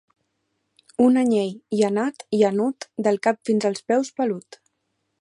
[1.07, 4.63] Un anyell llanat llanut del cap fins als peus pelut.